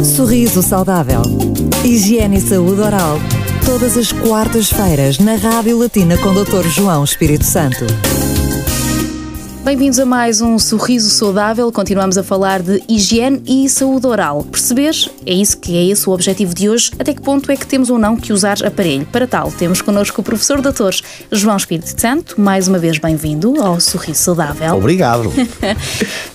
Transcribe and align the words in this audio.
Sorriso 0.00 0.62
saudável. 0.62 1.22
Higiene 1.84 2.38
e 2.38 2.40
saúde 2.40 2.80
oral. 2.80 3.18
Todas 3.66 3.96
as 3.96 4.10
quartas-feiras 4.10 5.18
na 5.18 5.36
Rádio 5.36 5.78
Latina 5.78 6.16
com 6.16 6.32
Dr. 6.32 6.66
João 6.68 7.04
Espírito 7.04 7.44
Santo. 7.44 7.84
Bem-vindos 9.64 10.00
a 10.00 10.04
mais 10.04 10.40
um 10.40 10.58
Sorriso 10.58 11.08
Saudável. 11.08 11.70
Continuamos 11.70 12.18
a 12.18 12.24
falar 12.24 12.60
de 12.60 12.82
higiene 12.88 13.40
e 13.46 13.68
saúde 13.68 14.08
oral. 14.08 14.42
Percebes? 14.42 15.08
É 15.24 15.32
isso 15.32 15.56
que 15.58 15.76
é 15.76 15.84
esse 15.84 16.08
o 16.08 16.12
objetivo 16.12 16.52
de 16.52 16.68
hoje. 16.68 16.90
Até 16.98 17.14
que 17.14 17.20
ponto 17.20 17.50
é 17.50 17.56
que 17.56 17.64
temos 17.64 17.88
ou 17.88 17.96
não 17.96 18.16
que 18.16 18.32
usar 18.32 18.60
aparelho? 18.64 19.06
Para 19.06 19.24
tal, 19.24 19.52
temos 19.52 19.80
connosco 19.80 20.20
o 20.20 20.24
professor 20.24 20.60
doutor 20.60 20.92
João 21.30 21.56
Espírito 21.56 22.00
Santo. 22.00 22.40
Mais 22.40 22.66
uma 22.66 22.78
vez, 22.78 22.98
bem-vindo 22.98 23.62
ao 23.62 23.78
Sorriso 23.78 24.20
Saudável. 24.20 24.74
Obrigado. 24.74 25.32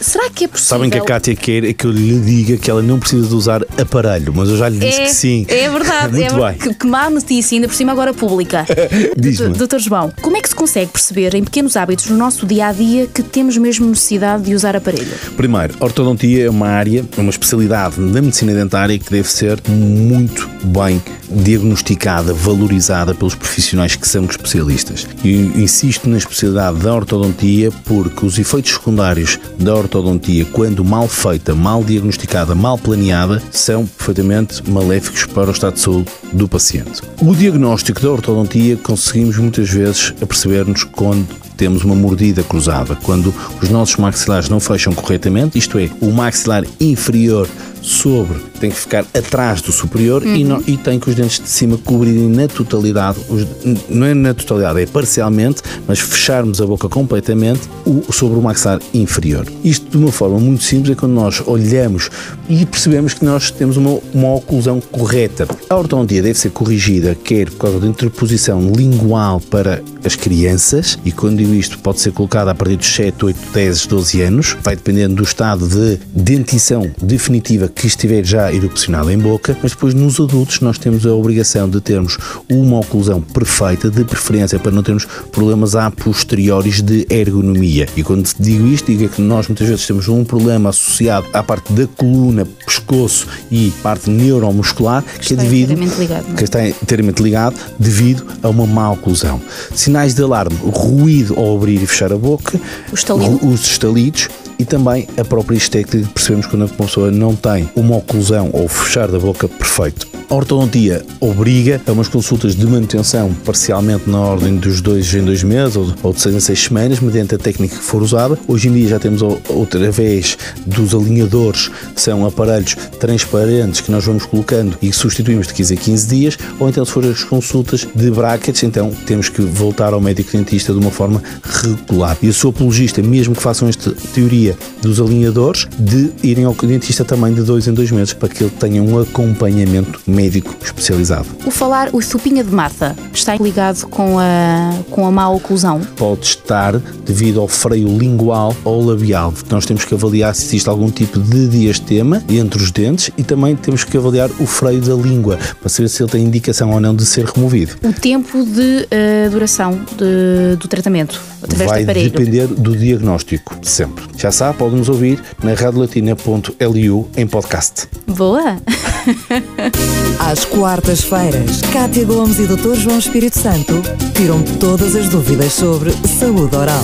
Será 0.00 0.30
que 0.30 0.44
é 0.44 0.48
possível? 0.48 0.68
Sabem 0.68 0.90
que 0.90 0.98
a 0.98 1.04
Kátia 1.04 1.34
quer 1.34 1.64
é 1.64 1.72
que 1.72 1.86
eu 1.86 1.90
lhe 1.90 2.18
diga 2.20 2.56
que 2.56 2.70
ela 2.70 2.82
não 2.82 2.98
precisa 2.98 3.26
de 3.26 3.34
usar 3.34 3.62
aparelho, 3.80 4.32
mas 4.34 4.48
eu 4.48 4.56
já 4.56 4.68
lhe 4.68 4.78
disse 4.78 5.00
é, 5.00 5.04
que 5.04 5.14
sim. 5.14 5.46
É 5.48 5.68
verdade. 5.68 6.12
Muito 6.16 6.24
é 6.24 6.28
bem. 6.28 6.28
verdade. 6.28 6.58
Que, 6.58 6.74
que 6.74 6.86
má 6.86 7.10
notícia, 7.10 7.56
ainda 7.56 7.68
por 7.68 7.74
cima 7.74 7.92
agora 7.92 8.12
pública. 8.12 8.66
Diz-me. 9.16 9.54
Doutor 9.54 9.80
João, 9.80 10.12
como 10.22 10.36
é 10.36 10.40
que 10.40 10.48
se 10.48 10.54
consegue 10.54 10.90
perceber 10.90 11.34
em 11.34 11.44
pequenos 11.44 11.76
hábitos 11.76 12.06
no 12.06 12.16
nosso 12.16 12.46
dia 12.46 12.68
a 12.68 12.72
dia 12.72 13.06
que 13.06 13.22
temos 13.22 13.56
mesmo 13.56 13.86
necessidade 13.86 14.44
de 14.44 14.54
usar 14.54 14.76
aparelho? 14.76 15.12
Primeiro, 15.36 15.74
a 15.80 15.84
ortodontia 15.84 16.46
é 16.46 16.50
uma 16.50 16.68
área, 16.68 17.04
é 17.16 17.20
uma 17.20 17.30
especialidade 17.30 17.96
da 17.96 18.22
medicina 18.22 18.54
dentária 18.54 18.98
que 18.98 19.10
deve 19.10 19.30
ser 19.30 19.60
muito 19.68 20.48
bem 20.64 21.02
diagnosticada, 21.28 22.32
valorizada 22.32 23.14
pelos 23.14 23.34
profissionais 23.34 23.96
que 23.96 24.08
são 24.08 24.24
especialistas. 24.24 25.06
E 25.24 25.34
insisto 25.56 26.08
na 26.08 26.18
especialidade 26.18 26.78
da 26.78 26.94
ortodontia 26.94 27.70
porque 27.84 28.24
os 28.24 28.38
efeitos 28.38 28.72
secundários 28.72 29.35
da 29.58 29.74
ortodontia, 29.74 30.44
quando 30.46 30.84
mal 30.84 31.08
feita, 31.08 31.54
mal 31.54 31.82
diagnosticada, 31.82 32.54
mal 32.54 32.78
planeada, 32.78 33.42
são 33.50 33.86
perfeitamente 33.86 34.68
maléficos 34.70 35.24
para 35.26 35.48
o 35.48 35.52
estado 35.52 35.74
de 35.74 35.80
saúde 35.80 36.10
do 36.32 36.48
paciente. 36.48 37.02
O 37.22 37.34
diagnóstico 37.34 38.00
da 38.00 38.10
ortodontia 38.10 38.76
conseguimos 38.76 39.36
muitas 39.38 39.68
vezes 39.68 40.14
aperceber-nos 40.20 40.84
quando 40.84 41.26
temos 41.56 41.84
uma 41.84 41.94
mordida 41.94 42.42
cruzada, 42.42 42.96
quando 43.02 43.34
os 43.62 43.68
nossos 43.68 43.96
maxilares 43.96 44.48
não 44.48 44.60
fecham 44.60 44.92
corretamente, 44.92 45.58
isto 45.58 45.78
é, 45.78 45.88
o 46.00 46.10
maxilar 46.10 46.64
inferior 46.80 47.48
sobre 47.86 48.40
tem 48.58 48.70
que 48.70 48.76
ficar 48.76 49.04
atrás 49.14 49.60
do 49.60 49.70
superior 49.70 50.26
e, 50.26 50.42
não, 50.42 50.62
e 50.66 50.76
tem 50.76 50.98
que 50.98 51.08
os 51.08 51.14
dentes 51.14 51.38
de 51.38 51.48
cima 51.48 51.78
cobrirem 51.78 52.28
na 52.28 52.48
totalidade, 52.48 53.18
os, 53.28 53.46
não 53.88 54.06
é 54.06 54.14
na 54.14 54.34
totalidade, 54.34 54.80
é 54.80 54.86
parcialmente, 54.86 55.62
mas 55.86 56.00
fecharmos 56.00 56.60
a 56.60 56.66
boca 56.66 56.88
completamente 56.88 57.60
o, 57.84 58.12
sobre 58.12 58.38
o 58.38 58.42
maxilar 58.42 58.80
inferior. 58.92 59.46
Isto 59.62 59.90
de 59.90 59.96
uma 59.96 60.10
forma 60.10 60.38
muito 60.38 60.64
simples 60.64 60.92
é 60.92 60.94
quando 60.98 61.12
nós 61.12 61.42
olhamos 61.46 62.10
e 62.48 62.64
percebemos 62.66 63.14
que 63.14 63.24
nós 63.24 63.50
temos 63.50 63.76
uma, 63.76 64.00
uma 64.12 64.34
oclusão 64.34 64.80
correta. 64.80 65.46
A 65.68 65.76
ortodontia 65.76 66.22
deve 66.22 66.38
ser 66.38 66.50
corrigida, 66.50 67.14
quer 67.14 67.50
por 67.50 67.58
causa 67.58 67.78
da 67.78 67.86
interposição 67.86 68.72
lingual 68.72 69.40
para 69.40 69.82
as 70.04 70.16
crianças, 70.16 70.98
e 71.04 71.12
quando 71.12 71.40
isto 71.54 71.78
pode 71.78 72.00
ser 72.00 72.12
colocada 72.12 72.50
a 72.50 72.54
partir 72.54 72.76
dos 72.76 72.86
7, 72.86 73.24
8, 73.24 73.38
10, 73.52 73.86
12 73.86 74.22
anos, 74.22 74.56
vai 74.62 74.76
dependendo 74.76 75.16
do 75.16 75.22
estado 75.22 75.66
de 75.68 75.98
dentição 76.14 76.90
definitiva 77.00 77.68
que 77.68 77.86
estiver 77.86 78.24
já 78.24 78.52
erupcionada 78.52 79.12
em 79.12 79.18
boca, 79.18 79.56
mas 79.62 79.72
depois 79.72 79.94
nos 79.94 80.20
adultos 80.20 80.60
nós 80.60 80.78
temos 80.78 81.06
a 81.06 81.12
obrigação 81.12 81.68
de 81.68 81.80
termos 81.80 82.18
uma 82.50 82.78
oclusão 82.78 83.20
perfeita, 83.20 83.90
de 83.90 84.04
preferência 84.04 84.58
para 84.58 84.72
não 84.72 84.82
termos 84.82 85.06
problemas 85.30 85.74
a 85.74 85.90
posteriores 85.90 86.82
de 86.82 87.06
ergonomia. 87.10 87.86
E 87.96 88.02
quando 88.02 88.28
digo 88.38 88.66
isto, 88.66 88.86
digo 88.86 89.04
é 89.04 89.08
que 89.08 89.22
nós 89.22 89.48
muitas 89.48 89.68
vezes 89.68 89.86
temos 89.86 90.08
um 90.08 90.24
problema 90.24 90.70
associado 90.70 91.26
à 91.32 91.42
parte 91.42 91.72
da 91.72 91.86
coluna, 91.86 92.46
pescoço 92.64 93.26
e 93.50 93.72
parte 93.82 94.10
neuromuscular 94.10 95.04
que, 95.20 95.34
é 95.34 95.36
devido 95.36 95.74
ligado, 95.74 96.26
é? 96.32 96.36
que 96.36 96.44
está 96.44 96.66
inteiramente 96.66 97.22
ligado 97.22 97.56
devido 97.78 98.26
a 98.42 98.48
uma 98.48 98.66
má 98.66 98.90
oclusão. 98.90 99.40
Sinais 99.74 100.14
de 100.14 100.22
alarme, 100.22 100.56
ruído 100.62 101.35
ao 101.36 101.56
abrir 101.56 101.82
e 101.82 101.86
fechar 101.86 102.12
a 102.12 102.16
boca, 102.16 102.58
os 102.92 103.60
estalidos 103.60 104.28
e 104.58 104.64
também 104.64 105.06
a 105.18 105.24
própria 105.24 105.56
estética 105.56 105.98
que 105.98 106.08
percebemos 106.08 106.46
quando 106.46 106.62
uma 106.62 106.68
pessoa 106.68 107.10
não 107.10 107.36
tem 107.36 107.68
uma 107.76 107.96
oclusão 107.96 108.50
ou 108.52 108.66
fechar 108.68 109.08
da 109.08 109.18
boca 109.18 109.48
perfeito. 109.48 110.08
A 110.28 110.34
ortodontia 110.34 111.06
obriga 111.20 111.80
a 111.86 111.92
umas 111.92 112.08
consultas 112.08 112.56
de 112.56 112.66
manutenção 112.66 113.32
parcialmente 113.44 114.10
na 114.10 114.18
ordem 114.18 114.56
dos 114.56 114.80
dois 114.80 115.14
em 115.14 115.24
dois 115.24 115.44
meses 115.44 115.76
ou, 115.76 116.12
de 116.12 116.20
seis 116.20 116.34
em 116.34 116.40
seis 116.40 116.64
semanas, 116.64 116.98
mediante 116.98 117.36
a 117.36 117.38
técnica 117.38 117.76
que 117.76 117.82
for 117.82 118.02
usada. 118.02 118.36
Hoje 118.48 118.68
em 118.68 118.72
dia 118.72 118.88
já 118.88 118.98
temos 118.98 119.22
outra 119.22 119.88
vez 119.92 120.36
dos 120.66 120.92
alinhadores, 120.96 121.68
que 121.94 122.00
são 122.00 122.26
aparelhos 122.26 122.74
transparentes 122.98 123.80
que 123.80 123.92
nós 123.92 124.04
vamos 124.04 124.26
colocando 124.26 124.76
e 124.82 124.92
substituímos 124.92 125.46
de 125.46 125.54
15 125.54 125.74
a 125.74 125.76
15 125.76 126.08
dias, 126.08 126.38
ou 126.58 126.68
então 126.68 126.84
se 126.84 126.90
for 126.90 127.04
as 127.06 127.22
consultas 127.22 127.86
de 127.94 128.10
brackets, 128.10 128.64
então 128.64 128.90
temos 129.06 129.28
que 129.28 129.42
voltar 129.42 129.92
ao 129.92 130.00
médico 130.00 130.32
dentista 130.32 130.72
de 130.72 130.78
uma 130.80 130.90
forma 130.90 131.22
regular. 131.44 132.16
E 132.20 132.26
eu 132.26 132.32
sou 132.32 132.50
apologista, 132.50 133.00
mesmo 133.00 133.32
que 133.32 133.42
façam 133.42 133.68
esta 133.68 133.92
teoria 134.12 134.58
dos 134.82 135.00
alinhadores, 135.00 135.68
de 135.78 136.10
irem 136.24 136.44
ao 136.44 136.54
dentista 136.54 137.04
também 137.04 137.32
de 137.32 137.42
dois 137.42 137.68
em 137.68 137.72
dois 137.72 137.92
meses 137.92 138.12
para 138.12 138.28
que 138.28 138.42
ele 138.42 138.52
tenha 138.58 138.82
um 138.82 138.98
acompanhamento 138.98 140.00
médico 140.16 140.54
especializado. 140.64 141.26
O 141.44 141.50
falar, 141.50 141.90
o 141.92 142.00
sopinha 142.00 142.42
de 142.42 142.50
massa, 142.50 142.96
está 143.12 143.36
ligado 143.36 143.86
com 143.88 144.18
a, 144.18 144.72
com 144.90 145.06
a 145.06 145.10
má 145.10 145.28
oclusão? 145.28 145.80
Pode 145.96 146.24
estar 146.24 146.78
devido 147.04 147.40
ao 147.40 147.46
freio 147.48 147.86
lingual 147.96 148.56
ou 148.64 148.84
labial. 148.84 149.32
Nós 149.50 149.66
temos 149.66 149.84
que 149.84 149.94
avaliar 149.94 150.34
se 150.34 150.44
existe 150.46 150.68
algum 150.68 150.90
tipo 150.90 151.18
de 151.20 151.46
diastema 151.48 152.22
entre 152.28 152.62
os 152.62 152.70
dentes 152.70 153.10
e 153.16 153.22
também 153.22 153.54
temos 153.54 153.84
que 153.84 153.96
avaliar 153.96 154.30
o 154.40 154.46
freio 154.46 154.80
da 154.80 154.94
língua 154.94 155.38
para 155.60 155.68
saber 155.68 155.88
se 155.88 156.02
ele 156.02 156.10
tem 156.10 156.24
indicação 156.24 156.70
ou 156.72 156.80
não 156.80 156.94
de 156.94 157.04
ser 157.04 157.24
removido. 157.26 157.74
O 157.82 157.92
tempo 157.92 158.44
de 158.44 158.86
eh, 158.90 159.28
duração 159.30 159.72
de- 159.96 160.56
do 160.56 160.66
tratamento 160.68 161.20
através 161.42 161.70
Vai 161.70 161.82
aparelho? 161.82 162.10
depender 162.10 162.46
do 162.46 162.74
diagnóstico, 162.76 163.56
sempre. 163.62 164.04
Já 164.16 164.32
sabe, 164.32 164.56
pode 164.58 164.74
nos 164.74 164.88
ouvir 164.88 165.20
na 165.42 165.52
radiolatina.lu 165.54 167.08
em 167.16 167.26
podcast. 167.26 167.88
Boa! 168.06 168.56
Às 170.26 170.44
quartas-feiras, 170.44 171.60
Cátia 171.72 172.04
Gomes 172.04 172.40
e 172.40 172.48
Dr. 172.48 172.74
João 172.74 172.98
Espírito 172.98 173.38
Santo 173.38 173.80
tiram 174.12 174.42
todas 174.58 174.96
as 174.96 175.08
dúvidas 175.08 175.52
sobre 175.52 175.92
saúde 175.92 176.56
oral. 176.56 176.82